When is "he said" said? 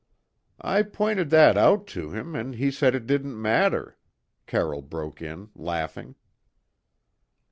2.55-2.95